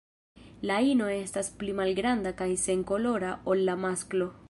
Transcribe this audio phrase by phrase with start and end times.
[0.69, 4.37] La ino estas pli malgranda kaj senkolora ol la masklo.